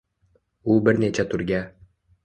[0.73, 1.65] U bir necha turga